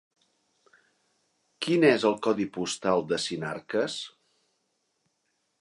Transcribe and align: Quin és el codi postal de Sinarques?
Quin 1.65 1.85
és 1.91 2.07
el 2.11 2.17
codi 2.29 2.49
postal 2.57 3.05
de 3.13 3.23
Sinarques? 3.27 4.03